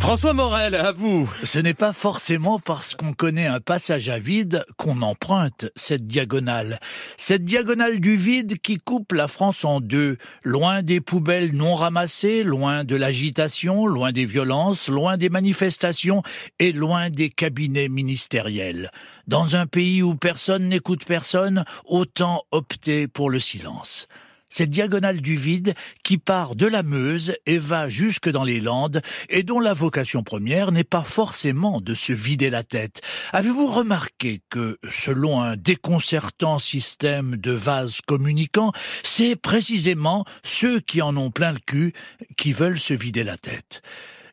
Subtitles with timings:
[0.00, 1.30] François Morel, à vous.
[1.42, 6.80] Ce n'est pas forcément parce qu'on connaît un passage à vide qu'on emprunte cette diagonale.
[7.18, 12.44] Cette diagonale du vide qui coupe la France en deux, loin des poubelles non ramassées,
[12.44, 16.22] loin de l'agitation, loin des violences, loin des manifestations
[16.58, 18.90] et loin des cabinets ministériels.
[19.26, 24.08] Dans un pays où personne n'écoute personne, autant opter pour le silence
[24.52, 29.00] cette diagonale du vide qui part de la Meuse et va jusque dans les Landes
[29.30, 33.00] et dont la vocation première n'est pas forcément de se vider la tête.
[33.32, 41.16] Avez-vous remarqué que, selon un déconcertant système de vases communicants, c'est précisément ceux qui en
[41.16, 41.94] ont plein le cul
[42.36, 43.80] qui veulent se vider la tête?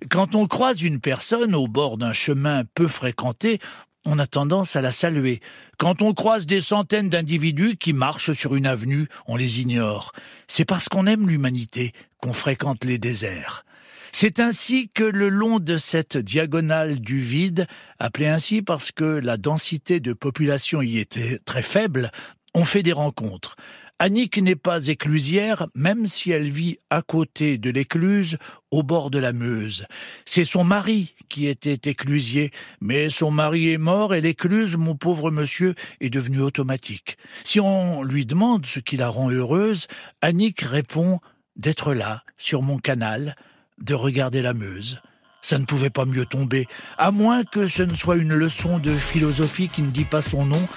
[0.10, 3.60] Quand on croise une personne au bord d'un chemin peu fréquenté,
[4.06, 5.42] on a tendance à la saluer.
[5.78, 10.14] Quand on croise des centaines d'individus qui marchent sur une avenue, on les ignore.
[10.48, 13.66] C'est parce qu'on aime l'humanité qu'on fréquente les déserts.
[14.12, 17.68] C'est ainsi que le long de cette diagonale du vide,
[18.00, 22.10] appelée ainsi parce que la densité de population y était très faible,
[22.56, 23.56] on fait des rencontres.
[24.02, 28.38] Annick n'est pas éclusière, même si elle vit à côté de l'écluse,
[28.72, 29.86] au bord de la Meuse.
[30.26, 35.32] C'est son mari qui était éclusier, mais son mari est mort et l'écluse, mon pauvre
[35.32, 37.18] monsieur, est devenue automatique.
[37.44, 39.88] Si on lui demande ce qui la rend heureuse,
[40.22, 41.20] Annick répond
[41.58, 43.36] d'être là, sur mon canal,
[43.80, 45.02] de regarder la Meuse.
[45.42, 48.94] Ça ne pouvait pas mieux tomber, à moins que ce ne soit une leçon de
[48.94, 50.68] philosophie qui ne dit pas son nom,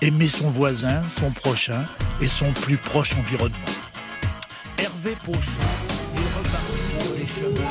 [0.00, 1.84] aimer son voisin, son prochain
[2.20, 3.56] et son plus proche environnement.
[4.78, 5.40] Hervé Pochon,
[6.14, 7.68] il repartit sur les chemins.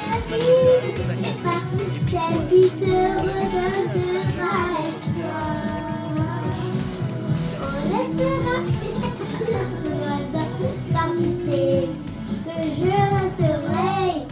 [12.47, 14.25] que je resterai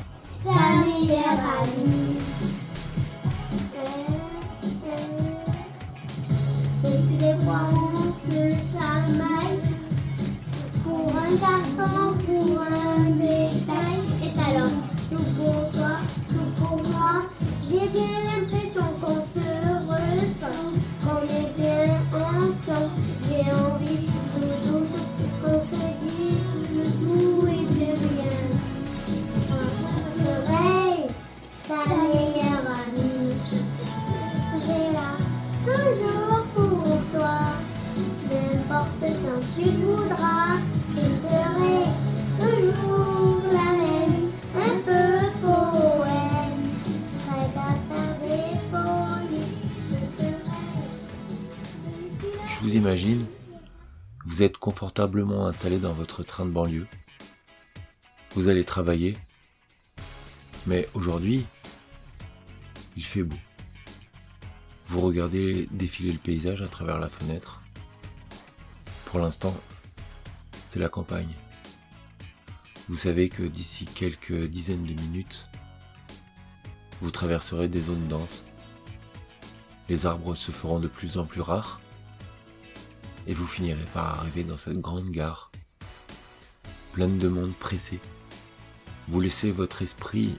[0.43, 1.84] ta meilleure amie.
[11.35, 13.99] Un garçon, pour un détail.
[14.23, 14.69] Et ça alors,
[15.09, 15.97] tout pour toi,
[16.27, 17.23] tout pour moi.
[17.61, 18.24] J'ai bien
[54.25, 56.87] Vous êtes confortablement installé dans votre train de banlieue.
[58.35, 59.17] Vous allez travailler.
[60.65, 61.45] Mais aujourd'hui,
[62.95, 63.35] il fait beau.
[64.87, 67.61] Vous regardez défiler le paysage à travers la fenêtre.
[69.05, 69.55] Pour l'instant,
[70.67, 71.35] c'est la campagne.
[72.87, 75.49] Vous savez que d'ici quelques dizaines de minutes,
[77.01, 78.45] vous traverserez des zones denses.
[79.89, 81.81] Les arbres se feront de plus en plus rares
[83.27, 85.51] et vous finirez par arriver dans cette grande gare,
[86.93, 87.99] pleine de monde pressé.
[89.07, 90.37] Vous laissez votre esprit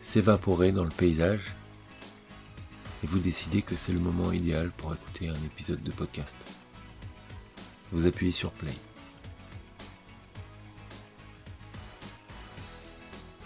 [0.00, 1.52] s'évaporer dans le paysage
[3.02, 6.36] et vous décidez que c'est le moment idéal pour écouter un épisode de podcast.
[7.92, 8.74] Vous appuyez sur play.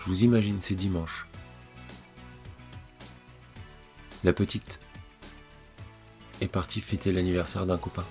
[0.00, 1.26] Je vous imagine ces dimanches.
[4.22, 4.80] La petite
[6.40, 8.04] est partie fêter l'anniversaire d'un copain.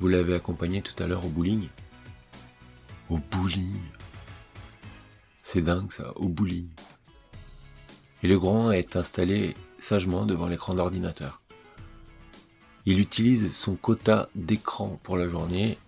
[0.00, 1.68] Vous l'avez accompagné tout à l'heure au bowling.
[3.08, 3.80] Au bowling
[5.42, 6.68] C'est dingue ça, au bowling.
[8.22, 11.40] Et le grand est installé sagement devant l'écran d'ordinateur.
[12.86, 15.78] Il utilise son quota d'écran pour la journée,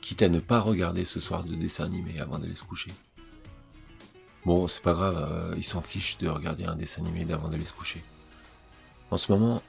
[0.00, 2.92] quitte à ne pas regarder ce soir de dessin animé avant d'aller se coucher.
[4.44, 7.64] Bon, c'est pas grave, euh, il s'en fiche de regarder un dessin animé avant d'aller
[7.64, 8.02] se coucher.
[9.10, 9.62] En ce moment,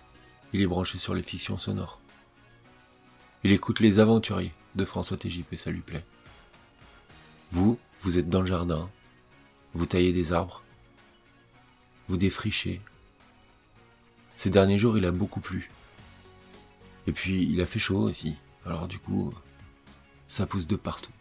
[0.54, 2.00] il est branché sur les fictions sonores.
[3.44, 6.06] Il écoute Les Aventuriers de François et ça lui plaît.
[7.52, 8.90] Vous, vous êtes dans le jardin,
[9.74, 10.64] vous taillez des arbres,
[12.08, 12.82] vous défrichez.
[14.36, 15.70] Ces derniers jours, il a beaucoup plu.
[17.06, 18.38] Et puis, il a fait chaud aussi.
[18.66, 19.34] Alors du coup,
[20.28, 21.12] ça pousse de partout.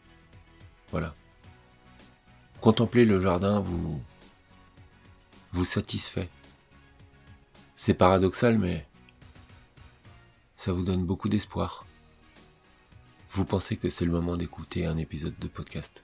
[0.91, 1.15] Voilà.
[2.61, 4.03] Contempler le jardin vous
[5.53, 6.29] vous satisfait.
[7.79, 8.87] C'est paradoxal, mais
[10.57, 11.85] ça vous donne beaucoup d'espoir.
[13.35, 16.03] Vous pensez que c'est le moment d'écouter un épisode de podcast.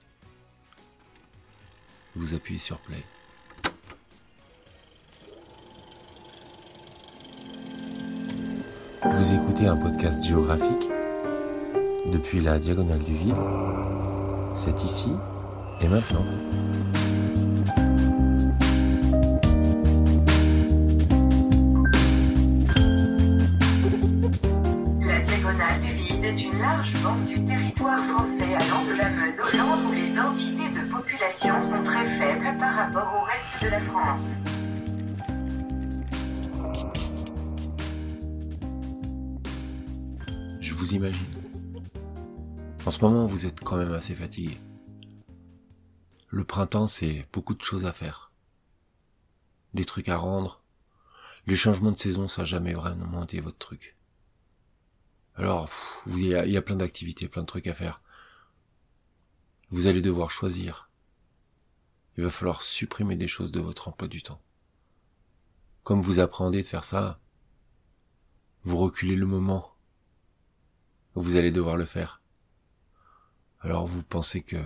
[2.15, 3.03] vous appuyez sur play.
[9.03, 10.87] Vous écoutez un podcast géographique
[12.05, 13.35] depuis la diagonale du vide.
[14.53, 15.11] C'est ici
[15.81, 16.25] et maintenant.
[42.85, 44.59] En ce moment, vous êtes quand même assez fatigué.
[46.29, 48.31] Le printemps, c'est beaucoup de choses à faire.
[49.73, 50.61] Des trucs à rendre.
[51.47, 53.97] Les changements de saison, ça n'a jamais vraiment été votre truc.
[55.35, 55.69] Alors,
[56.07, 58.01] il y, y a plein d'activités, plein de trucs à faire.
[59.71, 60.91] Vous allez devoir choisir.
[62.17, 64.41] Il va falloir supprimer des choses de votre emploi du temps.
[65.83, 67.19] Comme vous appréhendez de faire ça,
[68.63, 69.72] vous reculez le moment
[71.21, 72.21] vous allez devoir le faire.
[73.59, 74.61] Alors vous pensez que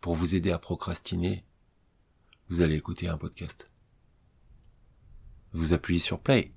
[0.00, 1.44] pour vous aider à procrastiner,
[2.48, 3.70] vous allez écouter un podcast.
[5.52, 6.52] Vous appuyez sur play.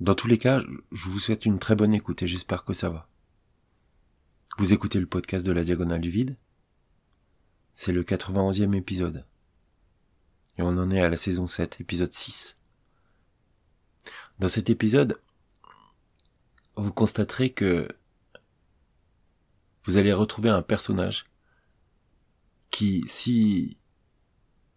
[0.00, 0.62] Dans tous les cas,
[0.92, 3.08] je vous souhaite une très bonne écoute et j'espère que ça va.
[4.58, 6.36] Vous écoutez le podcast de la Diagonale du Vide.
[7.72, 9.26] C'est le 91e épisode.
[10.58, 12.56] Et on en est à la saison 7, épisode 6.
[14.38, 15.20] Dans cet épisode,
[16.76, 17.88] vous constaterez que
[19.84, 21.26] vous allez retrouver un personnage
[22.70, 23.78] qui, si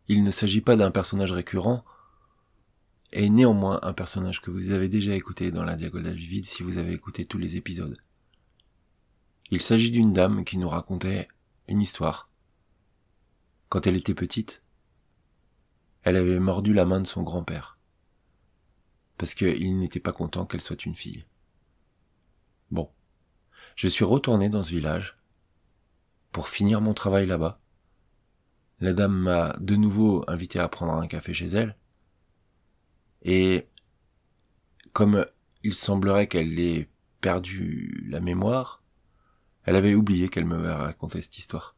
[0.08, 1.84] il ne s'agit pas d'un personnage récurrent,
[3.12, 6.62] est néanmoins un personnage que vous avez déjà écouté dans la diagonale du vide si
[6.62, 7.98] vous avez écouté tous les épisodes.
[9.50, 11.28] Il s'agit d'une dame qui nous racontait
[11.68, 12.30] une histoire.
[13.70, 14.62] Quand elle était petite,
[16.04, 17.78] elle avait mordu la main de son grand-père.
[19.18, 21.26] Parce qu'il n'était pas content qu'elle soit une fille.
[23.78, 25.20] Je suis retourné dans ce village
[26.32, 27.62] pour finir mon travail là-bas.
[28.80, 31.78] La dame m'a de nouveau invité à prendre un café chez elle.
[33.22, 33.68] Et
[34.94, 35.28] comme
[35.62, 36.90] il semblerait qu'elle ait
[37.22, 38.82] perdu la mémoire,
[39.64, 41.76] elle avait oublié qu'elle m'avait raconté cette histoire.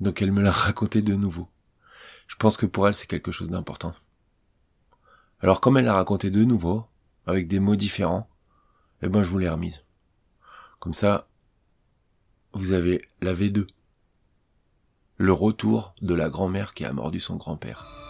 [0.00, 1.48] Donc elle me l'a raconté de nouveau.
[2.26, 3.94] Je pense que pour elle c'est quelque chose d'important.
[5.38, 6.88] Alors comme elle l'a raconté de nouveau,
[7.26, 8.28] avec des mots différents,
[9.02, 9.84] eh ben je vous l'ai remise.
[10.84, 11.28] Comme ça,
[12.52, 13.66] vous avez la V2.
[15.16, 18.03] Le retour de la grand-mère qui a mordu son grand-père.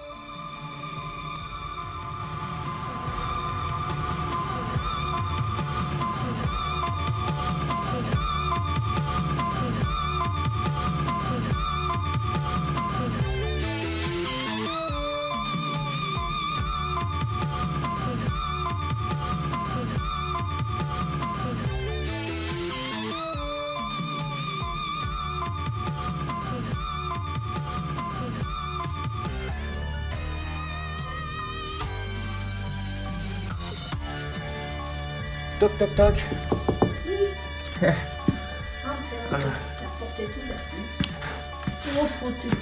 [35.65, 36.15] Toc toc toc.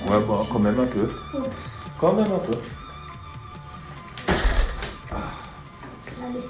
[0.08, 1.12] Ouais bon quand même un peu.
[1.98, 2.52] Quand même un peu.
[6.22, 6.44] Allez.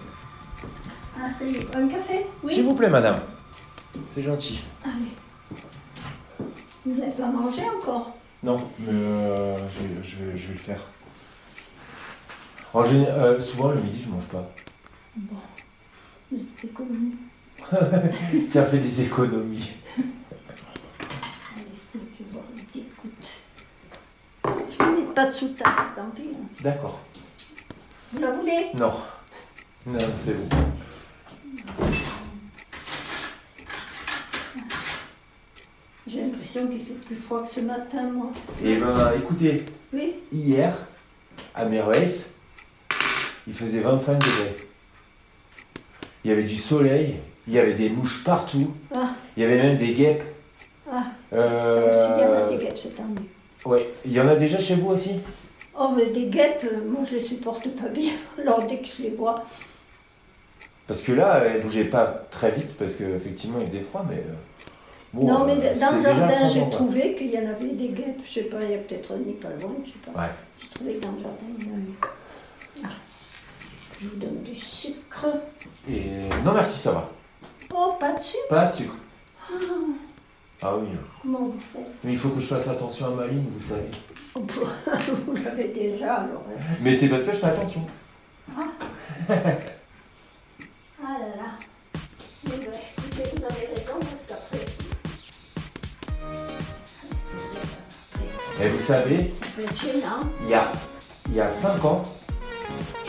[1.16, 1.74] Ah, ça y est.
[1.74, 2.52] Un café Oui.
[2.52, 3.16] S'il vous plaît madame.
[4.06, 4.62] C'est gentil.
[4.84, 5.16] Allez.
[6.84, 8.14] Vous n'avez pas mangé encore?
[8.42, 10.82] Non, mais euh, je, je vais, je vais le faire.
[12.74, 14.46] En général, euh, souvent le midi je mange pas.
[15.16, 15.36] Bon.
[18.48, 19.72] Ça fait des économies.
[24.44, 26.30] Je ne mets pas de sous-tasse, tant pis.
[26.34, 26.40] hein.
[26.62, 27.00] D'accord.
[28.12, 28.66] Vous la voulez?
[28.78, 28.92] Non.
[29.86, 30.48] Non, c'est bon.
[36.06, 38.32] J'ai l'impression qu'il fait plus froid que ce matin, moi.
[38.62, 40.74] Et ben écoutez, Oui hier,
[41.54, 42.30] à Méroès,
[43.46, 44.61] il faisait 25 degrés.
[46.24, 47.16] Il y avait du soleil,
[47.48, 50.22] il y avait des mouches partout, Ah, il y avait même des guêpes.
[50.90, 51.02] ah.
[51.32, 53.28] Ça Euh, aussi, il y en a des guêpes cette année.
[53.64, 55.12] Ouais, il y en a déjà chez vous aussi?
[55.78, 58.12] Oh, mais des guêpes, euh, moi je les supporte pas bien.
[58.40, 59.44] Alors dès que je les vois,
[60.86, 64.16] Parce que là, elle bougeait pas très vite parce qu'effectivement il faisait froid, mais.
[64.16, 64.34] euh,
[65.14, 68.20] bon, non, mais euh, dans le jardin, j'ai trouvé qu'il y en avait des guêpes.
[68.24, 70.20] Je sais pas, il y a peut-être un nid pas loin, je sais pas.
[70.20, 70.28] Ouais.
[70.60, 71.94] J'ai trouvé que dans le jardin, il y en a eu.
[72.02, 72.06] Ah.
[74.02, 75.26] Je vous donne du sucre.
[75.88, 77.08] Et non, merci, ça va.
[77.74, 78.94] Oh, pas de sucre Pas de sucre.
[80.60, 80.88] Ah oui.
[81.20, 81.86] Comment vous faites?
[82.02, 83.90] Mais il faut que je fasse attention à ma ligne, vous savez.
[84.34, 84.92] Oh, bah,
[85.26, 86.44] Vous l'avez déjà, alors.
[86.48, 86.60] hein.
[86.80, 87.86] Mais c'est parce que je fais attention.
[88.58, 88.64] Ah
[90.98, 91.58] là là.
[92.44, 94.66] Mais ben, écoutez, vous avez raison, parce qu'après.
[98.64, 99.34] Et vous savez,
[100.48, 100.64] y a,
[101.28, 102.02] il y a 5 ans,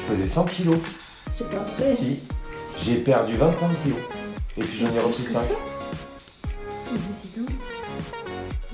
[0.08, 0.78] je faisais 100 kilos.
[1.36, 1.96] C'est pas vrai.
[1.96, 2.20] Si,
[2.84, 4.00] j'ai perdu 25 kilos.
[4.58, 5.42] Et puis j'en ai repris 5.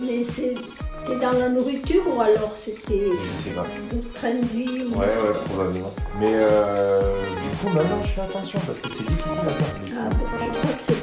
[0.01, 3.63] Mais c'était dans la nourriture ou alors c'était Je sais pas.
[3.93, 4.97] le train de vie ou...
[4.97, 5.91] Ouais, ouais, probablement.
[6.19, 9.75] Mais euh, du coup, maintenant, je fais attention parce que c'est difficile à faire.
[9.97, 10.98] Ah, bon, je crois que c'est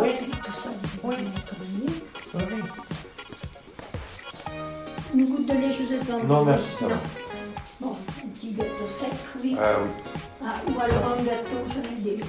[0.00, 0.10] Oui.
[0.18, 1.14] tout Oui.
[2.34, 2.42] Oui.
[5.14, 6.96] Une goutte de lait, je vous ai pas Non, merci, ça va.
[7.80, 7.92] Bon,
[8.24, 9.56] un petit gâteau sec, oui.
[9.60, 9.90] Ah oui.
[10.42, 12.20] Ah, ou alors un gâteau, j'en ai des.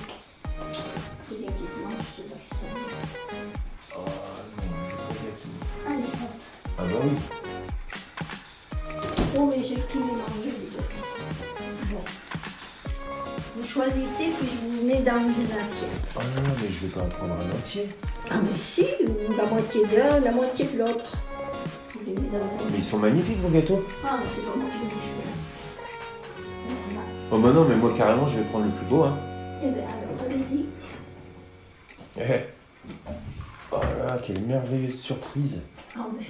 [1.22, 2.55] C'est bien qu'ils se mangent, ceux-là qui
[3.88, 3.98] sont.
[3.98, 4.01] Oh
[4.57, 4.72] non,
[5.41, 5.55] tout.
[5.88, 6.34] Allez, hop.
[6.77, 7.13] Ah bah oui.
[9.38, 11.03] Oh, mais j'ai pris les manger, les gâteaux.
[11.89, 12.03] Bon.
[13.55, 14.04] Vous choisissez,
[15.05, 16.01] dans une assiette.
[16.15, 17.88] Oh non, mais je vais pas en prendre un entier.
[18.29, 18.85] Ah, mais si,
[19.38, 21.12] la moitié d'un, la moitié de l'autre.
[22.05, 23.85] Mais ils sont magnifiques, vos gâteaux.
[24.03, 24.41] Ah, mais c'est.
[26.89, 27.07] Voilà.
[27.31, 29.17] Oh bah non, mais moi, carrément, je vais prendre le plus beau, hein.
[29.63, 30.65] Eh bien, alors, allez-y.
[32.19, 32.45] Eh.
[33.71, 35.62] Oh là quelle merveilleuse surprise.
[35.95, 36.25] Ah, mais...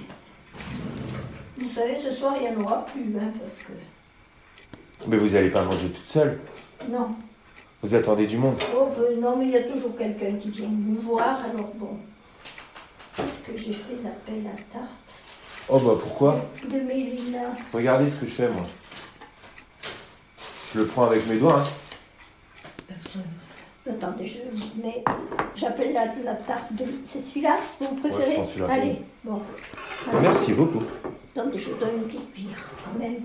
[1.63, 3.73] Vous savez, ce soir, il n'y en aura plus, hein, parce que...
[5.07, 6.39] Mais vous allez pas manger toute seule.
[6.89, 7.09] Non.
[7.85, 8.57] Vous attendez du monde.
[8.75, 11.99] Oh, ben, non, mais il y a toujours quelqu'un qui vient nous voir, alors bon.
[13.15, 14.89] Parce que j'ai fait l'appel à tarte
[15.69, 17.41] Oh bah pourquoi de Mélina.
[17.71, 18.63] Regardez ce que je fais, moi.
[20.73, 23.21] Je le prends avec mes doigts, hein.
[23.87, 24.39] Attendez, je
[24.81, 25.03] mais
[25.53, 26.85] j'appelle la, la tarte de...
[27.05, 28.41] C'est celui-là Vous préférez.
[28.67, 29.43] Allez, bon.
[30.23, 30.81] Merci beaucoup.
[31.35, 33.17] Attendez, je donne une petite cuillère quand même.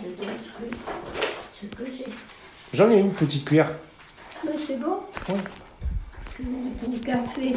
[0.00, 0.76] Je donne ce que,
[1.54, 2.06] ce que j'ai.
[2.74, 3.72] J'en ai une petite cuillère.
[4.44, 4.98] Mais c'est bon
[5.30, 5.40] Oui.
[6.80, 7.56] Pour le café.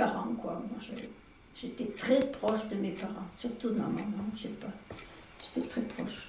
[0.00, 0.52] Parents quoi.
[0.70, 0.96] Moi
[1.54, 4.68] j'étais très proche de mes parents, surtout de ma maman, je sais pas.
[5.54, 6.28] J'étais très proche.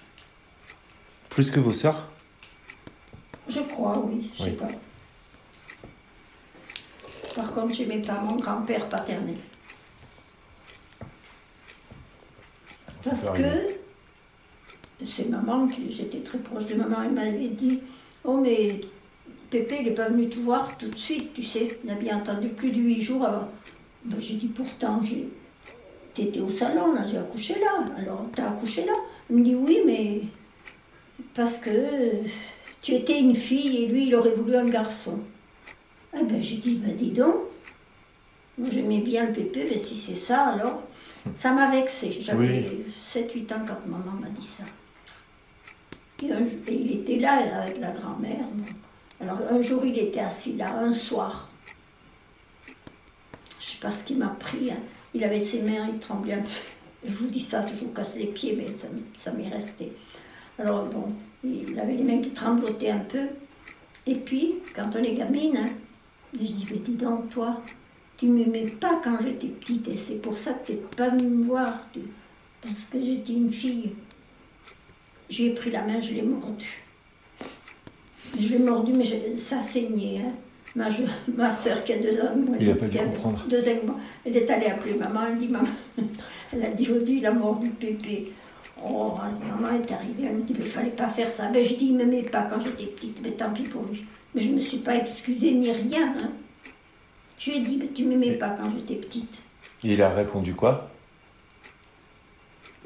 [1.30, 2.08] Plus que vos sœurs?
[3.48, 4.56] Je crois, oui, je sais Oui.
[4.56, 4.68] pas.
[7.36, 9.38] Par contre, j'aimais pas mon grand-père paternel.
[13.04, 13.76] Parce que
[15.06, 17.04] c'est maman qui j'étais très proche de maman.
[17.04, 17.82] Elle m'avait dit
[18.24, 18.82] Oh, mais
[19.52, 21.78] Pépé, il n'est pas venu te voir tout de suite, tu sais.
[21.84, 23.50] Il a bien entendu plus de huit jours avant.
[24.06, 25.28] Ben, j'ai dit Pourtant, j'ai.
[26.14, 27.86] T'étais au salon, là, j'ai accouché là.
[27.98, 28.94] Alors, t'as accouché là?
[29.30, 30.22] Il me dit Oui, mais.
[31.36, 31.70] Parce que
[32.82, 35.20] tu étais une fille et lui, il aurait voulu un garçon.
[36.18, 37.36] Eh ben, j'ai dit Ben, dis donc.
[38.58, 40.84] Moi, j'aimais bien le Pépé, mais si c'est ça, alors.
[41.36, 42.12] Ça m'a vexée.
[42.20, 42.66] J'avais
[43.06, 44.64] 7-8 ans quand maman m'a dit ça.
[46.26, 48.46] Et, un- et il était là avec la grand-mère.
[48.54, 48.66] bon.
[49.22, 51.48] Alors un jour, il était assis là, un soir.
[53.60, 54.72] Je sais pas ce qui m'a pris.
[54.72, 54.80] hein.
[55.14, 56.50] Il avait ses mains, il tremblait un peu.
[57.06, 59.92] Je vous dis ça, je vous casse les pieds, mais ça, m'est resté.
[60.58, 61.14] Alors bon,
[61.44, 63.28] il avait les mains qui tremblotaient un peu.
[64.08, 65.70] Et puis, quand on est gamine, hein,
[66.34, 67.62] je dis, mais dis donc, toi,
[68.18, 71.10] tu ne m'aimais pas quand j'étais petite, et c'est pour ça que tu n'es pas
[71.10, 71.88] venue me voir,
[72.62, 73.94] parce que j'étais une fille.
[75.30, 76.84] J'ai pris la main, je l'ai mordu.
[78.40, 80.22] Je l'ai mordu, mais ça saignait.
[80.26, 80.32] Hein.
[80.76, 81.04] Ma, je-
[81.36, 83.46] ma soeur qui a deux ans de moins, Il a pas dû qui avait comprendre.
[83.50, 85.68] Deux ans de moins, elle est allée appeler maman, elle dit maman,
[86.54, 88.32] elle a dit, Odile, il a mordu Pépé.
[88.84, 89.12] Oh,
[89.48, 91.48] maman est arrivée, elle me dit, mais il fallait pas faire ça.
[91.52, 94.06] Ben, je dis, il ne m'aimait pas quand j'étais petite, mais tant pis pour lui.
[94.34, 96.14] Mais je ne me suis pas excusée ni rien.
[96.20, 96.30] hein.
[97.38, 99.42] Je lui ai dit, mais tu ne m'aimais pas quand j'étais petite.
[99.84, 100.91] Et il a répondu quoi?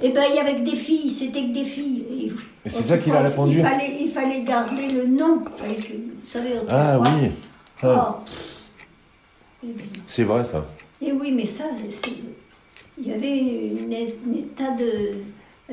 [0.01, 2.03] Eh ben, il y avait que des filles, c'était que des filles.
[2.11, 2.25] Et,
[2.67, 5.43] Et c'est ça qu'il a répondu il fallait, il fallait garder le nom.
[5.49, 7.31] Il fallait que- vous savez, Ah oui,
[7.81, 8.21] Ah,
[9.63, 9.67] Oh,
[10.05, 10.65] c'est vrai ça.
[11.01, 11.65] Et oui, mais ça,
[12.97, 15.13] il y avait une, un état de,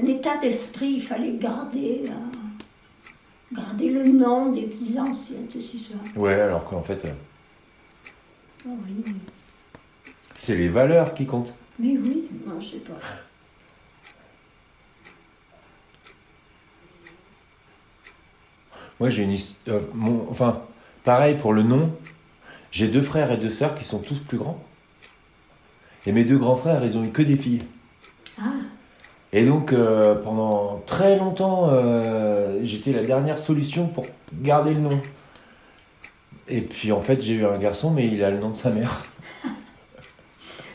[0.00, 5.94] un état d'esprit, il fallait garder, euh, garder le nom des petits anciens, ça.
[6.18, 7.10] Ouais, alors qu'en fait, euh,
[8.66, 9.14] oui.
[10.34, 11.54] c'est les valeurs qui comptent.
[11.78, 12.94] Mais oui, moi, je sais pas.
[19.02, 19.80] Moi, j'ai une histoire.
[20.30, 20.60] enfin,
[21.02, 21.90] pareil pour le nom.
[22.70, 24.62] J'ai deux frères et deux sœurs qui sont tous plus grands.
[26.06, 27.64] Et mes deux grands frères, ils ont eu que des filles.
[28.40, 28.44] Ah,
[29.32, 34.06] Et donc, euh, pendant très longtemps, euh, j'étais la dernière solution pour
[34.40, 35.00] garder le nom.
[36.46, 38.70] Et puis, en fait, j'ai eu un garçon, mais il a le nom de sa
[38.70, 39.02] mère.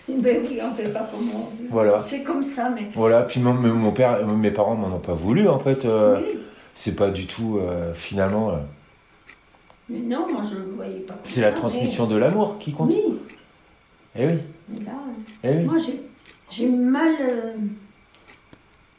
[0.09, 1.49] ben oui, on ne fait pas comment.
[1.71, 2.03] Voilà.
[2.09, 2.89] C'est comme ça, mais.
[2.93, 5.85] Voilà, puis mon, mon- mon père, mes parents m'en ont pas voulu, en fait.
[5.85, 6.39] euh, Oui.
[6.77, 8.57] C'est pas du tout, euh, finalement, euh,
[9.89, 12.71] Mais non, moi, je ne le voyais pas c'est la transmission mais- de l'amour qui
[12.71, 12.91] compte.
[12.91, 13.01] Oui,
[14.15, 14.33] Eh oui,
[14.69, 14.91] mais là.
[15.43, 15.63] eh oui.
[15.63, 15.77] Moi,
[16.51, 17.55] j'ai- mal, euh,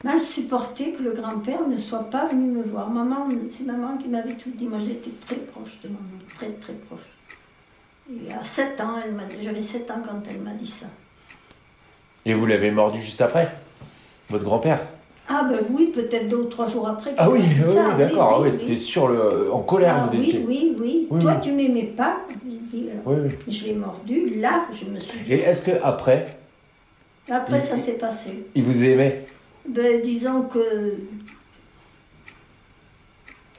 [0.03, 2.91] mal supporté que le grand-père ne soit pas venu me voir.
[2.91, 4.67] Maman, c'est maman qui m'avait tout dit.
[4.67, 6.01] Moi, j'étais très proche de maman,
[6.35, 7.07] très, très proche.
[8.11, 8.97] Et à 7 ans,
[9.41, 10.87] j'avais 7 ans quand elle m'a dit ça.
[12.27, 13.49] Et vous l'avez mordu juste après
[14.31, 14.81] Votre grand-père?
[15.31, 17.13] Ah ben oui, peut-être deux ou trois jours après.
[17.19, 18.33] Ah oui, dit oui, oui, d'accord.
[18.37, 19.53] ah oui, c'était sur le.
[19.53, 20.45] En colère, Ah vous oui, étiez.
[20.47, 22.21] oui, oui, Oui, Toi, tu m'aimais pas.
[22.45, 22.89] Dit.
[23.49, 24.27] Je l'ai mordu.
[24.37, 25.33] Là, je me suis dit.
[25.35, 26.39] Et est-ce que après,
[27.31, 28.47] Après, il- ça s'est passé.
[28.55, 29.27] il vous aimait?
[29.69, 30.95] Ben, disons que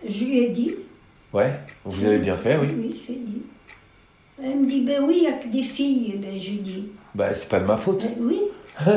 [0.08, 0.76] je lui ai dit.
[1.34, 1.54] Ouais,
[1.86, 2.68] vous avez bien fait, oui.
[2.76, 3.42] Oui, je lui ai dit.
[4.42, 6.16] Elle me dit, ben oui, il n'y a que des filles.
[6.18, 8.02] Ben, je lui dis, Bah, c'est pas de ma faute.
[8.06, 8.40] ben oui.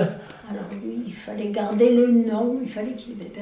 [0.53, 2.61] Alors lui, il fallait garder le nom.
[2.63, 3.33] Il fallait qu'il n'y ait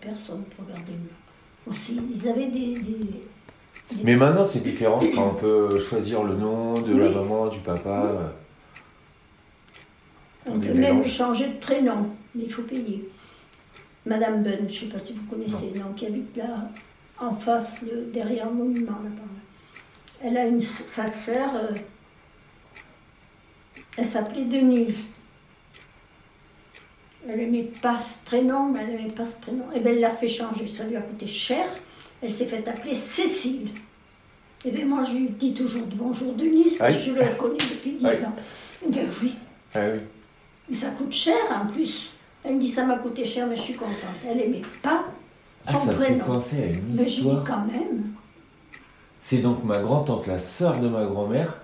[0.00, 1.70] personne pour garder le nom.
[1.76, 2.74] Aussi, ils avaient des...
[2.74, 7.58] des- Mais maintenant, c'est différent quand on peut choisir le nom de la maman, du
[7.58, 8.32] papa.
[10.46, 11.08] On peut même mélanges.
[11.10, 13.08] changer de prénom, mais il faut payer.
[14.06, 15.92] Madame Bunn, je ne sais pas si vous connaissez, non.
[15.96, 16.70] qui habite là,
[17.18, 17.80] en face,
[18.12, 20.22] derrière le monument, là-bas.
[20.22, 21.74] Elle a une, sa sœur, euh,
[23.96, 24.98] elle s'appelait Denise.
[27.28, 29.64] Elle n'aimait pas ce prénom, mais elle n'aimait pas ce prénom.
[29.74, 31.66] Et bien, elle l'a fait changer, ça lui a coûté cher.
[32.22, 33.68] Elle s'est fait appeler Cécile.
[34.64, 37.92] Et bien, moi, je lui dis toujours bonjour Denise, parce que je la connais depuis
[37.92, 38.24] 10 Aïe.
[38.24, 38.32] ans.
[38.86, 39.34] Eh bien, oui.
[39.74, 40.00] Ah oui.
[40.68, 42.08] Mais ça coûte cher en plus.
[42.44, 43.94] Elle me dit ça m'a coûté cher, mais je suis contente.
[44.28, 45.04] Elle aimait pas
[45.66, 46.24] Ah, son ça me fait prénom.
[46.24, 47.44] penser à une mais dit histoire.
[47.44, 48.12] quand même.
[49.20, 51.58] C'est donc ma grand-tante, la sœur de ma grand-mère.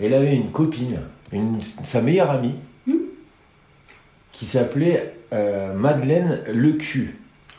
[0.00, 1.00] Elle avait une copine,
[1.32, 2.54] une, sa meilleure amie.
[4.42, 7.14] Qui s'appelait euh, Madeleine Lecu.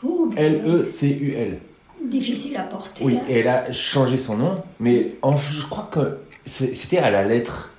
[0.06, 1.56] Oh, L-E-C-U-L.
[2.04, 3.02] Difficile à porter.
[3.02, 3.24] Oui, hein.
[3.26, 7.72] et elle a changé son nom, mais en- je crois que c'était à la lettre.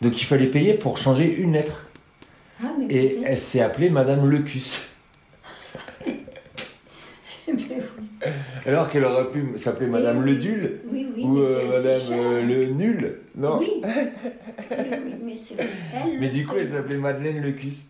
[0.00, 1.88] Donc il fallait payer pour changer une lettre.
[2.62, 4.82] Ah, mais Et elle s'est appelée Madame Lecus.
[6.06, 6.14] Mais
[7.48, 7.56] oui,
[8.64, 10.34] Alors qu'elle aurait pu s'appeler Madame oui.
[10.36, 13.18] Ledul oui, oui, ou euh, Madame euh, Le Nul.
[13.34, 13.58] Non.
[13.58, 13.82] Oui.
[13.82, 14.12] vrai.
[16.20, 17.86] Mais du coup, elle s'appelait Madeleine Lecus.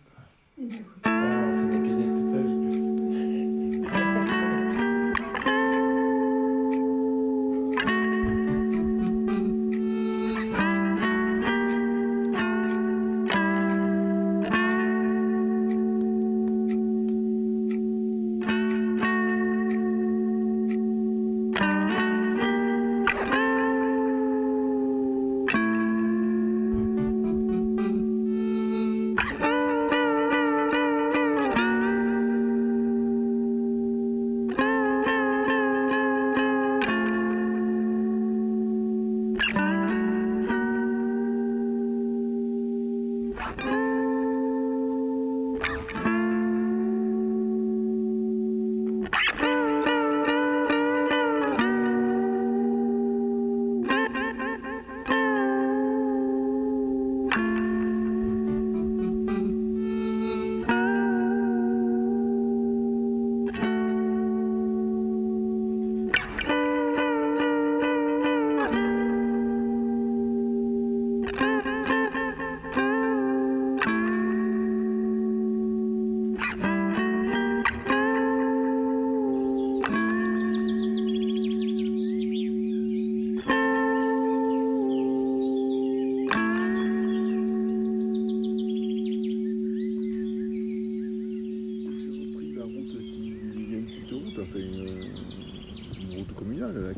[0.57, 0.85] Mais oui.
[1.03, 1.51] Ah,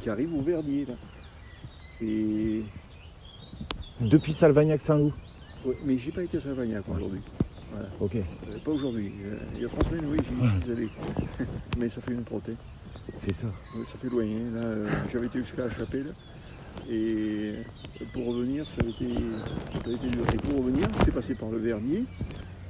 [0.07, 0.85] qui arrive au Verdier.
[0.85, 0.93] Là.
[2.01, 2.61] Et,
[3.99, 5.13] Depuis Salvagnac-Saint-Loup.
[5.65, 7.19] ouais, mais j'ai pas été à Savagnac aujourd'hui.
[7.71, 7.89] Voilà.
[7.99, 8.15] Ok.
[8.15, 8.21] Euh,
[8.63, 9.11] Pas aujourd'hui.
[9.25, 10.87] Euh, Il y a trois semaines, oui, j'y suis allé.
[11.77, 12.47] mais ça fait une trotte.
[12.49, 12.55] hein.
[13.17, 13.47] C'est ça.
[13.75, 14.23] Ouais, ça fait loin.
[14.23, 14.55] hein.
[14.55, 16.13] Là, euh, j'avais été jusqu'à la chapelle.
[16.89, 17.55] Et
[18.13, 20.25] pour revenir, ça avait été, ça avait été dur.
[20.33, 22.05] Et pour revenir, j'étais passé par le Vernier.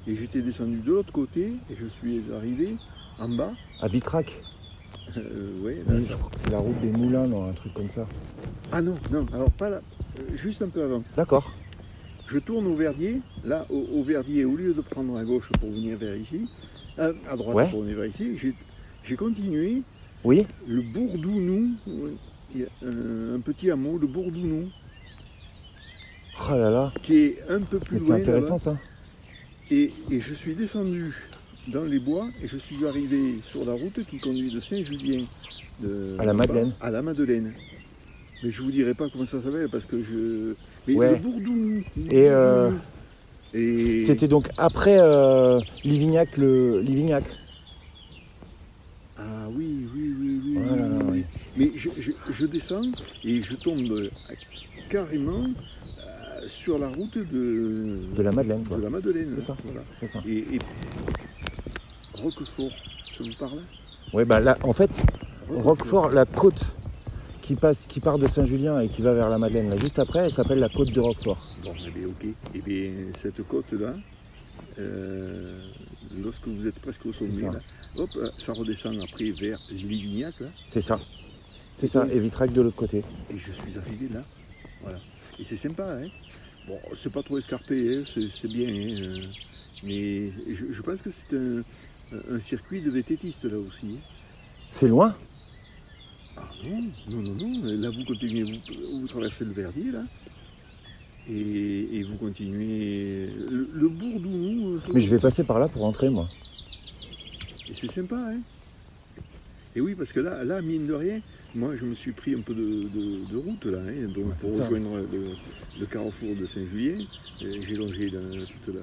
[0.08, 1.52] Et j'étais descendu de l'autre côté.
[1.70, 2.78] Et je suis arrivé
[3.20, 3.52] en bas.
[3.80, 4.42] À Vitrac.
[5.18, 7.90] Euh, Oui, ça- je crois que c'est la route des Moulins, non, un truc comme
[7.90, 8.08] ça.
[8.72, 9.82] Ah non, non, alors pas là.
[10.20, 11.04] euh, juste un peu avant.
[11.16, 11.54] D'accord.
[12.28, 13.22] Je tourne au Verdier.
[13.46, 16.50] Là, au, au Verdier, au lieu de prendre à gauche pour venir vers ici,
[17.00, 17.70] euh, à droite Ouais.
[17.70, 19.82] pour venir vers ici, j'ai- continué
[20.26, 21.70] Oui le Bourdounou.
[22.84, 24.70] un, un petit hameau, le Bourdounou,
[26.50, 26.94] Oh là là.
[27.04, 28.16] qui est un peu plus Mais c'est loin.
[28.18, 28.78] intéressant ça.
[29.72, 31.14] Et, et je suis descendu
[31.68, 35.24] dans les bois et je suis arrivé sur la route qui conduit de Saint-Julien
[36.20, 36.74] À la Madeleine.
[36.82, 37.54] à la Madeleine.
[38.44, 40.54] Mais je vous dirai pas comment ça s'appelle parce que je.
[40.88, 41.12] Mais Ouais.
[41.12, 41.84] le Bourdounou.
[41.98, 42.72] le Et, euh.
[43.54, 47.24] Et- C'était donc après euh, Livignac, le Livignac.
[49.18, 50.58] Ah oui, oui, oui, oui.
[50.68, 51.06] Voilà, oui, oui.
[51.12, 51.24] oui.
[51.58, 52.92] Mais je, je- je descends
[53.24, 54.10] et je tombe euh,
[54.90, 55.44] carrément
[56.48, 58.78] sur la route de, De la Madeleine, quoi.
[58.78, 59.34] de la Madeleine.
[59.40, 59.58] C'est ça.
[59.66, 59.82] Voilà.
[60.06, 60.20] Ça.
[60.28, 60.60] Et, et
[62.22, 62.72] Roquefort,
[63.18, 63.62] ça vous parle
[64.14, 64.90] Ouais, bah là, en fait,
[65.50, 66.64] Roquefort, la côte
[67.42, 70.20] qui passe, qui part de Saint-Julien et qui va vers la Madeleine, là, juste après,
[70.20, 71.38] elle s'appelle la côte de Roquefort.
[71.64, 72.26] Bon, eh bien, ok.
[72.56, 73.94] Eh bien, cette côte-là,
[74.80, 75.60] euh,
[76.24, 77.48] lorsque vous êtes presque au sommet, ça.
[77.48, 77.60] là,
[77.98, 81.00] hop, euh, ça redescend après vers Livignac, là, C'est ça.
[81.78, 82.08] C'est ça.
[82.12, 83.00] Et Vitrac de l'autre côté.
[83.30, 84.24] et je suis arrivé là.
[84.82, 84.98] Voilà.
[85.40, 86.08] Et c'est sympa, hein.
[86.68, 89.26] Bon, c'est pas trop escarpé, hein, c'est c'est bien, hein, euh,
[89.84, 91.64] mais je, je pense que c'est un,
[92.30, 94.00] un circuit de vététistes là aussi.
[94.70, 95.16] C'est loin
[96.38, 96.78] Ah non,
[97.12, 97.82] non, non, non.
[97.82, 100.04] Là, vous continuez, vous, vous traversez le Verdier, là.
[101.30, 103.28] Et, et vous continuez.
[103.50, 104.76] Le, le Bourdounou.
[104.76, 106.26] euh, Mais je vais passer par là pour rentrer, moi.
[107.70, 108.40] Et c'est sympa, hein.
[109.76, 111.22] Et oui, parce que là, là, mine de rien,
[111.54, 114.50] moi, je me suis pris un peu de, de- de route, là, hein, donc, pour
[114.50, 114.64] ça.
[114.66, 115.24] rejoindre le,
[115.80, 116.96] le carrefour de Saint-Julien.
[117.42, 118.82] Et J'ai longé la- toute, la,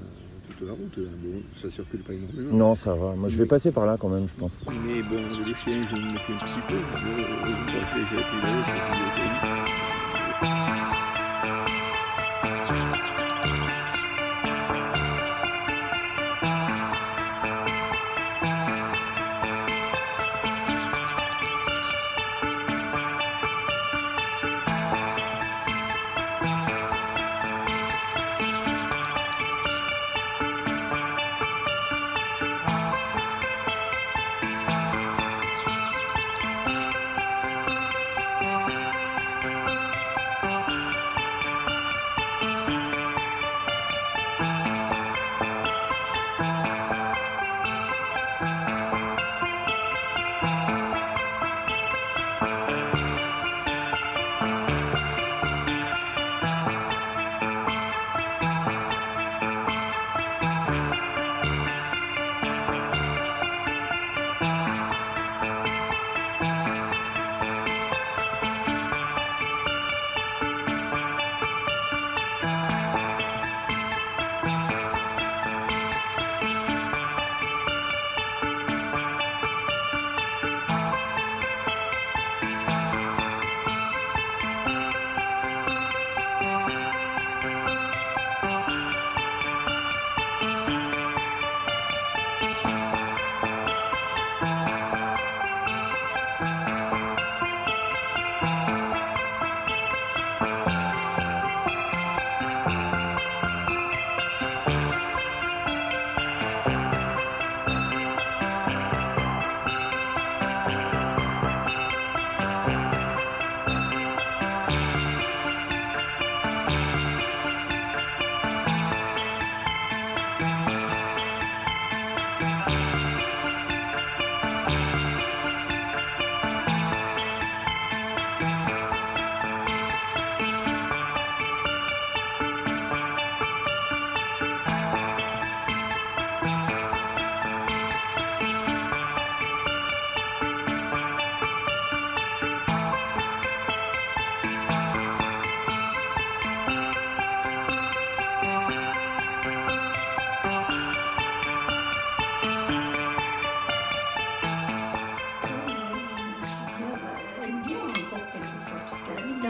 [0.49, 1.09] toute la route, là.
[1.23, 2.57] Bon, ça circule pas énormément.
[2.57, 3.15] Non, ça va.
[3.15, 4.57] Moi, je vais passer par là quand même, je pense.
[4.69, 6.79] Mais bon, les chiens, je me méfie un petit peu.
[6.97, 7.03] Je,
[7.73, 7.79] je,
[8.11, 8.17] je,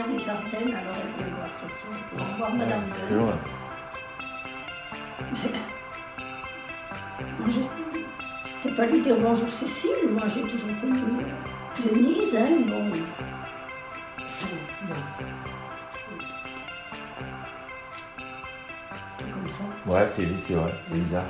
[0.07, 1.91] les Ardennes, alors elle vient voir sa soeur.
[2.11, 3.19] Elle vient voir Madame Gueule.
[7.39, 7.65] Moi, je ne
[8.63, 11.25] peux pas lui dire bonjour Cécile, moi j'ai toujours connu
[11.83, 12.91] Denise, hein, bon.
[14.25, 14.47] Enfin,
[14.87, 14.95] bon.
[19.17, 19.63] C'est comme ça.
[19.85, 21.25] Ouais, c'est vrai, c'est bizarre.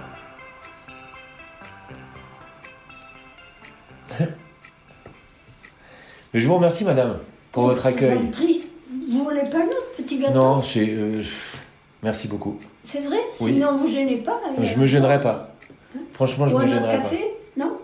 [6.33, 7.19] Mais je vous remercie, madame,
[7.51, 8.31] pour votre accueil.
[9.09, 11.23] Vous voulez pas notre petit gâteau Non, je, euh,
[12.03, 12.59] merci beaucoup.
[12.83, 13.53] C'est vrai Oui.
[13.53, 15.55] Sinon vous gênez pas hein, Je me gênerai pas.
[16.13, 17.03] Franchement, je Ou me gênerai pas.
[17.03, 17.25] café
[17.57, 17.77] Non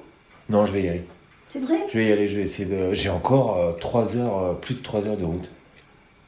[0.50, 1.06] Non, je vais y aller.
[1.48, 2.94] C'est vrai Je vais y aller, je vais essayer de.
[2.94, 5.50] J'ai encore 3 heures, euh, plus de 3 heures de route.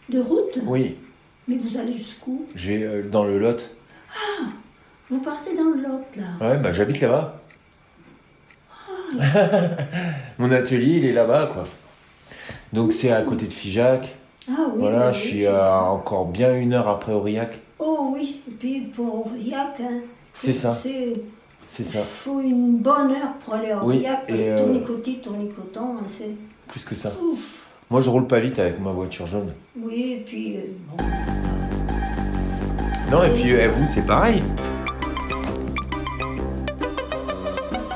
[0.10, 0.98] De route Oui,
[1.48, 3.76] Mais vous allez jusqu'où je vais euh, dans le Lot.
[5.10, 6.48] Vous partez dans le Lot, là.
[6.50, 7.40] Ouais, bah j'habite là-bas.
[10.40, 11.64] Mon atelier, il est là-bas, quoi.
[12.74, 14.16] Donc c'est à côté de Figeac.
[14.50, 14.80] Ah oui.
[14.80, 15.84] voilà, oui, je oui, suis ça.
[15.84, 17.60] encore bien une heure après Aurillac.
[17.80, 20.02] Oh oui, et puis pour Aurillac, hein,
[20.34, 20.74] C'est ça.
[20.74, 21.14] c'est-
[21.68, 22.00] C'est Il ça.
[22.00, 25.96] faut une bonne heure pour aller à Oui, Aurillac, parce et, que euh, tournicotis, tournicotant,
[26.00, 26.30] hein, c'est...
[26.68, 27.12] Plus que ça.
[27.20, 27.72] Ouf.
[27.90, 29.52] Moi, je roule pas vite avec ma voiture jaune.
[29.82, 31.04] Oui, et puis, euh, bon,
[33.12, 34.44] Non, et puis euh, vous, c'est pareil.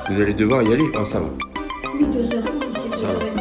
[0.10, 0.86] Vous allez devoir y aller.
[1.00, 1.28] Oh, ça va.
[1.94, 3.37] oui, deux heures, c'est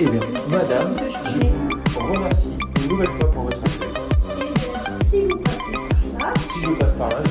[0.00, 1.46] Eh bien, madame, je
[1.92, 2.50] vous remercie
[2.82, 3.88] une nouvelle fois pour votre accueil.
[5.10, 5.58] Eh si vous passez
[6.16, 7.22] par là, Si je passe par là,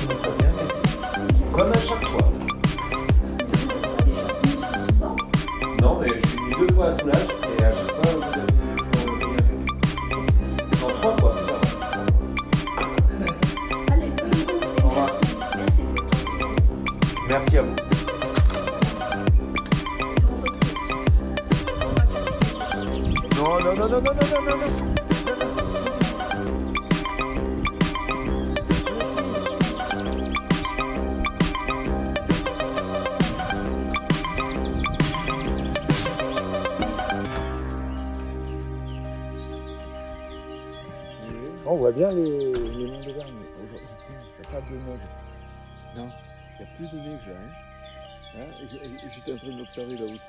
[49.77, 50.19] Là aussi.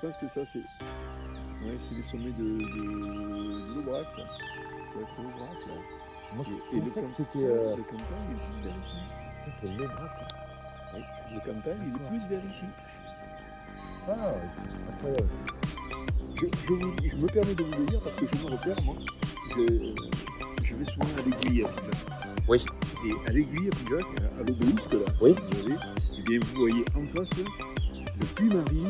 [0.00, 4.18] Je pense que ça, c'est ouais, c'est les sommets de, de, de l'Aubrac, ça.
[4.18, 4.22] Ça
[4.94, 5.74] doit être l'Aubrac, là.
[6.36, 8.76] Moi, Et- je et pensais le que camp- c'était euh, Le campagne est plus vers
[8.84, 8.96] ici.
[9.44, 9.88] c'était le.
[10.94, 12.64] Oui, campagne, il est plus vers ici.
[14.08, 14.34] Ah,
[14.92, 15.28] incroyable.
[16.36, 18.82] Je, je vous- je me permets de vous le dire parce que je me repère,
[18.84, 18.96] moi.
[19.56, 19.94] Je,
[20.62, 21.68] je vais souvent à l'aiguille à.
[22.48, 22.64] Oui.
[23.06, 24.04] Et à l'aiguille à Figeac,
[24.38, 25.34] à l'obélisque, là, Oui.
[25.50, 25.76] vous avez,
[26.18, 27.44] eh bien, vous voyez en face là,
[28.20, 28.84] le puits Marie,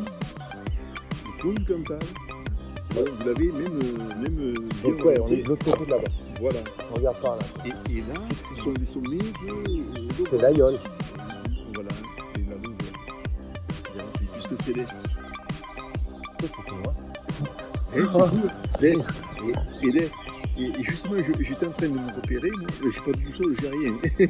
[1.44, 1.98] le du Cantal.
[2.96, 5.90] Ouais, vous l'avez même, euh, même euh, Donc, ouais, on est de l'autre côté de
[5.90, 6.08] là-bas.
[6.40, 6.58] Voilà.
[6.90, 7.42] On regarde par là.
[7.64, 8.14] Et, et là,
[8.56, 9.50] ce sont les sommets de.
[9.50, 10.78] euh, C'est l'aïeul.
[11.74, 11.88] Voilà,
[12.34, 12.56] c'est la
[14.32, 14.74] Puisque c'est.
[14.74, 16.94] Qu'est-ce que c'est, moi
[17.96, 18.02] Et
[18.78, 19.82] c'est tout, l'Est.
[19.82, 20.14] Et, l'Est.
[20.56, 22.68] Et, justement, j'étais en train de me repérer, moi.
[22.84, 23.94] Je suis pas du sol, j'ai rien.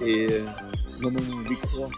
[0.00, 0.40] et
[1.02, 1.90] non, non, non, les croix.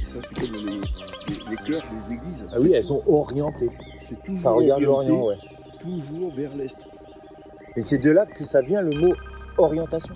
[0.00, 0.80] Ça, c'est comme les,
[1.28, 2.46] les, les cœurs des églises.
[2.52, 3.70] Ah oui, elles sont orientées.
[4.00, 5.36] C'est toujours Ça regarde l'Orient, ouais.
[5.80, 6.76] Toujours vers l'Est.
[7.76, 9.14] Et c'est de là que ça vient le mot
[9.58, 10.14] orientation.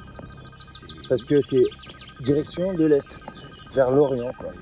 [1.09, 1.63] Parce que c'est
[2.21, 3.19] direction de l'Est,
[3.75, 4.53] vers l'Orient, quoi.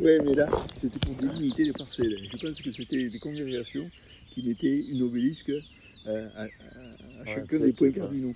[0.00, 0.48] Ouais, mais là,
[0.80, 2.16] c'était pour délimiter les parcelles.
[2.32, 3.84] Je pense que c'était des congrégations
[4.32, 8.32] qui mettaient une obélisque euh, à, à- à Ouais, chacun des points cardinaux.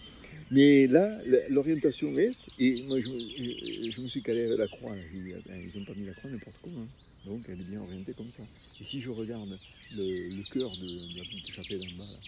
[0.52, 4.94] Mais là, l'orientation est, et moi je, je- je me suis calé avec la croix.
[4.94, 6.82] dit, ils n'ont pas mis la croix n'importe comment.
[6.82, 6.88] hein.
[7.24, 8.42] Donc elle est bien orientée comme ça.
[8.80, 9.58] Et si je regarde
[9.96, 12.18] le, le cœur de, de la petite chapelle en bas, là,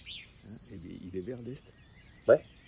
[0.50, 0.78] hein, eh
[1.12, 1.64] il est vers l'est,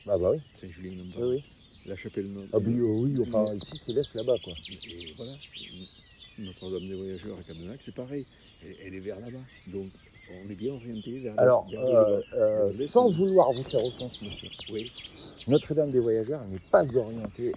[0.08, 1.26] Ah bah oui, Saint-Julien en bas.
[1.26, 1.42] oui, oui.
[1.86, 2.44] La chapelle nord.
[2.52, 4.52] Ah oui, oh oui, enfin ici c'est l'Est là-bas, quoi.
[4.68, 5.32] Et voilà,
[6.38, 8.26] Notre-Dame des Voyageurs à Cadenac, c'est pareil.
[8.62, 9.38] Elle, elle est vers là-bas.
[9.68, 9.86] Donc,
[10.30, 14.48] on est bien orienté vers Alors, vers euh, euh, sans vouloir vous faire offense, monsieur,
[14.72, 14.92] Oui.
[15.48, 17.52] Notre-Dame des Voyageurs elle n'est pas orientée.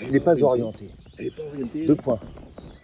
[0.00, 0.88] Elle n'est pas orientée.
[1.18, 1.86] Elle n'est pas orientée.
[1.86, 2.20] Deux points.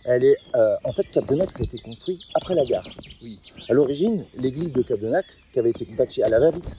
[0.05, 2.89] Elle est, euh, en fait, Cap-de-Nac, ça a été construit après la gare.
[3.23, 3.39] Oui.
[3.69, 6.77] À l'origine, l'église de Cap-de-Nac, qui avait été bâtie à la va-vite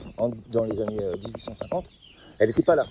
[0.50, 1.88] dans les années euh, 1850,
[2.38, 2.86] elle n'était pas là.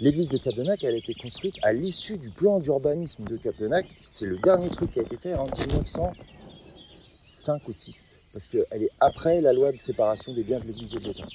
[0.00, 3.84] L'église de Cap-de-Nac, elle a été construite à l'issue du plan d'urbanisme de Cap-de-Nac.
[4.08, 8.18] C'est le dernier truc qui a été fait en 1905 ou 6.
[8.32, 11.26] Parce qu'elle est après la loi de séparation des biens de l'église de l'État.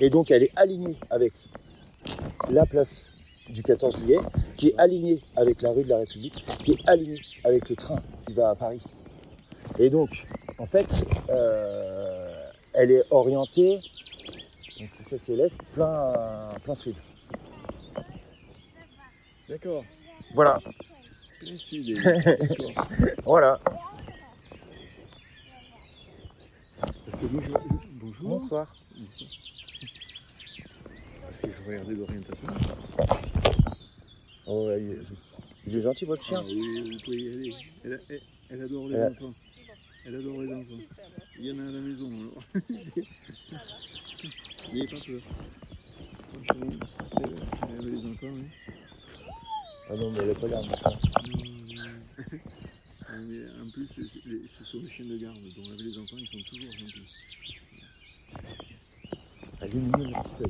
[0.00, 1.34] Et donc, elle est alignée avec
[2.48, 3.10] la place
[3.50, 4.20] du 14 juillet
[4.56, 8.02] qui est aligné avec la rue de la République, qui est aligné avec le train
[8.26, 8.80] qui va à Paris.
[9.78, 10.24] Et donc,
[10.58, 10.86] en fait,
[11.28, 12.34] euh,
[12.72, 13.76] elle est orientée,
[14.80, 16.94] donc ça c'est l'est, plein sud.
[19.48, 19.84] D'accord.
[20.34, 20.58] Voilà,
[23.24, 23.60] voilà.
[26.80, 27.52] Parce que moi, je...
[27.92, 28.28] Bonjour.
[28.40, 28.66] Bonsoir.
[31.22, 32.48] Parce que je regardais l'orientation.
[34.48, 34.98] Oh, il, est,
[35.66, 36.40] il est gentil votre chien.
[36.42, 37.52] Ah oui, vous pouvez y aller.
[37.84, 39.34] Elle, elle- elle adore les Elle enfants.
[40.06, 40.80] Elle adore les enfants.
[41.38, 42.42] Il y en a à la maison alors.
[44.72, 45.20] N'ayez pas peur.
[47.68, 48.46] Elle avait les enfants, oui.
[49.88, 50.60] Ah non mais elle est pas là.
[51.28, 51.84] Non, non.
[53.28, 53.88] Mais en plus,
[54.46, 57.16] ce sont des chiens de garde, donc avec les enfants, ils sont toujours gentils.
[59.60, 60.42] Elle est mignonne la petite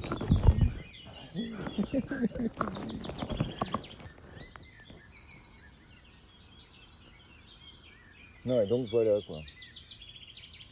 [8.46, 9.42] Non et donc voilà quoi.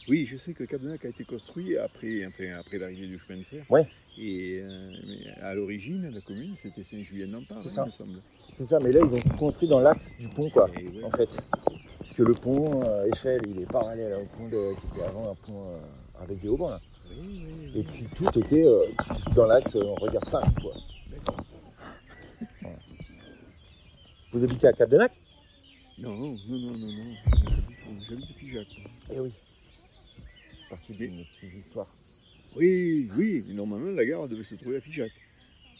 [0.07, 3.43] Oui, je sais que Cabdenac a été construit après, après, après l'arrivée du chemin de
[3.43, 3.65] fer.
[3.69, 3.87] Ouais.
[4.17, 8.11] Et euh, mais à l'origine, la commune, c'était Saint-Julien-d'Empare, hein, il me semble.
[8.53, 11.03] C'est ça, mais là ils ont tout construit dans l'axe du pont quoi, ouais.
[11.03, 11.45] en fait.
[11.99, 15.35] Puisque le pont euh, Eiffel il est parallèle au pont de- qui était avant un
[15.35, 15.79] pont euh,
[16.21, 16.79] avec des haubans là.
[17.09, 17.79] Oui, oui, oui.
[17.79, 18.85] Et puis tout était euh,
[19.35, 20.73] dans l'axe, on regarde Paris quoi.
[21.11, 21.43] D'accord.
[24.31, 25.11] Vous habitez à Cap-de-Nac
[25.99, 27.13] Non, non, non, non, non.
[27.35, 28.67] J'habite- J'habite Figeac.
[29.13, 29.31] Eh oui.
[30.53, 31.87] C'est partie d'une petite histoire.
[32.55, 35.11] Oui, oui, mais normalement, la gare devait se trouver à Figeac.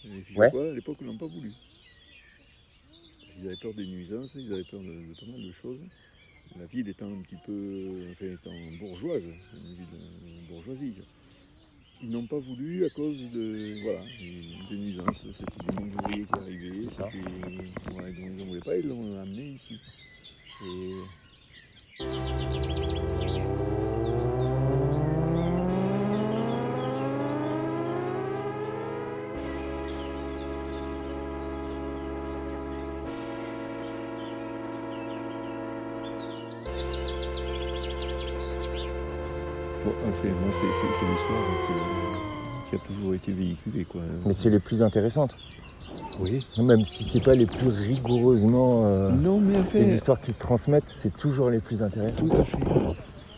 [0.04, 1.54] Les Figeacois, à l'époque, n'ont pas voulu.
[3.40, 5.80] Ils avaient peur des nuisances, ils avaient peur de, de pas mal de choses.
[6.60, 10.96] La ville étant un petit peu, enfin, étant bourgeoise, une ville euh, bourgeoisie.
[12.04, 14.04] Ils n'ont pas voulu à cause de, voilà,
[14.70, 15.26] des, nuisances.
[15.34, 16.82] C'était du monde ouvrier qui arrivait.
[16.84, 17.06] C'est ça.
[17.08, 19.80] ouais, donc ils n'en voulaient pas, ils l'ont amené ici.
[20.64, 21.02] Et
[40.68, 43.86] c'est c'est l'histoire que- qui a toujours été véhiculée.
[43.86, 44.02] Quoi.
[44.26, 45.38] Mais c'est les plus intéressantes.
[46.20, 46.44] Oui.
[46.58, 50.38] Même si c'est pas les plus rigoureusement euh, Non, mais en les histoires qui se
[50.38, 52.18] transmettent, c'est toujours les plus intéressantes.
[52.30, 52.58] tout à fait.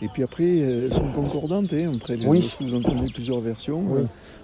[0.01, 2.27] Et puis après, euh, elles sont concordantes hein, entre elles.
[2.27, 2.53] Oui.
[2.61, 4.03] Vous entendez plusieurs versions, Oui.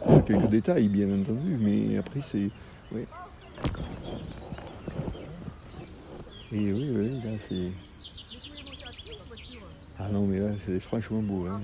[0.09, 2.49] euh, quelques détails, bien entendu, mais après, c'est.
[2.91, 3.05] Oui.
[6.51, 7.71] Et oui, oui, là, c'est.
[9.99, 11.45] Ah non, mais là, c'est franchement beau.
[11.47, 11.61] Hein.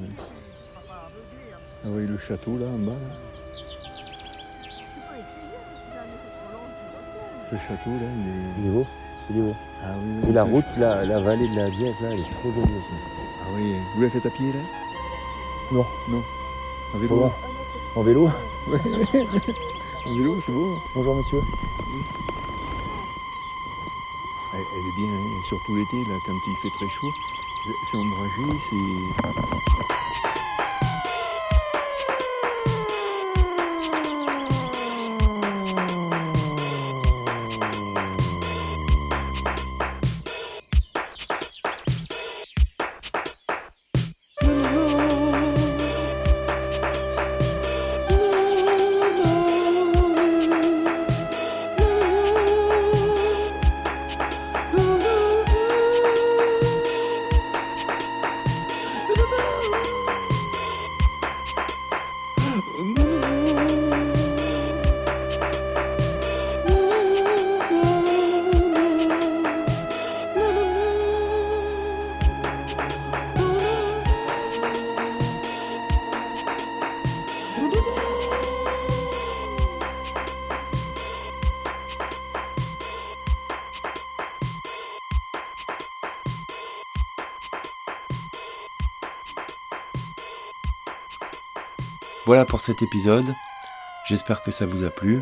[1.86, 2.92] Ah oui, le château, là, en bas.
[2.94, 3.16] là.
[7.52, 8.60] Ce château, là, il est.
[8.60, 8.86] Il est beau,
[9.30, 9.56] il est beau.
[9.84, 12.32] Ah oui, oui, Et la route, la, la vallée de la Viette, là, elle est
[12.32, 12.94] trop jolie aussi.
[13.42, 14.60] Ah oui, vous l'avez fait à pied, là?
[15.72, 15.86] Non.
[16.10, 16.22] Non.
[16.94, 17.32] En vélo?
[17.96, 18.30] En vélo?
[20.06, 20.76] En vélo, c'est beau.
[20.96, 21.40] Bonjour monsieur.
[24.54, 27.12] Elle, elle est bien, hein, surtout l'été, là, quand il fait très chaud.
[27.92, 29.89] C'est ombragé, c'est.
[92.30, 93.26] Voilà pour cet épisode.
[94.06, 95.20] J'espère que ça vous a plu.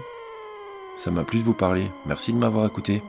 [0.97, 1.89] Ça m'a plu de vous parler.
[2.05, 3.01] Merci de m'avoir écouté.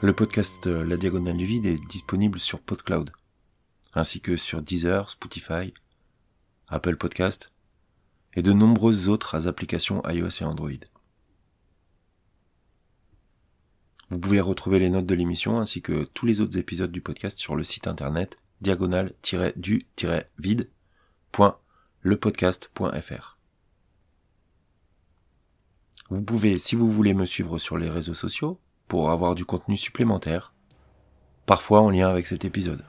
[0.00, 3.10] Le podcast euh, La Diagonale du Vide est disponible sur PodCloud,
[3.94, 5.74] ainsi que sur Deezer, Spotify,
[6.68, 7.50] Apple Podcast
[8.34, 10.70] et de nombreuses autres applications iOS et Android.
[14.10, 17.40] Vous pouvez retrouver les notes de l'émission ainsi que tous les autres épisodes du podcast
[17.40, 18.36] sur le site internet
[22.04, 23.38] diagonale-du-vide.lepodcast.fr.
[26.10, 29.76] Vous pouvez, si vous voulez, me suivre sur les réseaux sociaux pour avoir du contenu
[29.76, 30.52] supplémentaire,
[31.46, 32.84] parfois en lien avec cet épisode.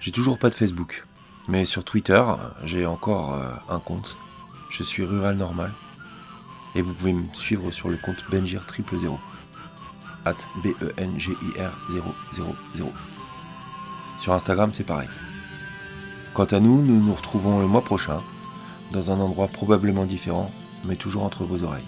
[0.00, 1.06] J'ai toujours pas de Facebook,
[1.48, 2.24] mais sur Twitter,
[2.64, 4.16] j'ai encore euh, un compte.
[4.70, 5.74] Je suis rural normal.
[6.74, 9.18] Et vous pouvez me suivre sur le compte Benjir 000.
[10.24, 10.74] At 000.
[14.18, 15.08] Sur Instagram, c'est pareil.
[16.32, 18.18] Quant à nous, nous nous retrouvons le mois prochain,
[18.92, 20.50] dans un endroit probablement différent,
[20.86, 21.84] mais toujours entre vos oreilles.